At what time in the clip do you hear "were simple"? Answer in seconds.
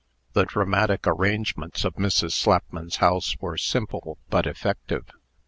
3.39-4.17